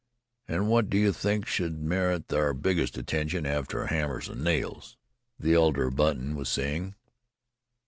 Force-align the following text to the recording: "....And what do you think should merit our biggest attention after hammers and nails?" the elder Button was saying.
"....And 0.47 0.67
what 0.67 0.89
do 0.89 0.97
you 0.97 1.13
think 1.13 1.45
should 1.45 1.77
merit 1.79 2.33
our 2.33 2.55
biggest 2.55 2.97
attention 2.97 3.45
after 3.45 3.85
hammers 3.85 4.29
and 4.29 4.43
nails?" 4.43 4.97
the 5.37 5.53
elder 5.53 5.91
Button 5.91 6.35
was 6.35 6.49
saying. 6.49 6.95